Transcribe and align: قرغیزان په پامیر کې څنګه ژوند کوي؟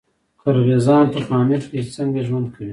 قرغیزان 0.41 1.05
په 1.13 1.19
پامیر 1.29 1.61
کې 1.69 1.79
څنګه 1.95 2.21
ژوند 2.27 2.47
کوي؟ 2.53 2.69